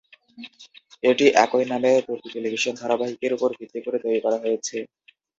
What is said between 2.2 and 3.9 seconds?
television ধারাবাহিকের উপর ভিত্তি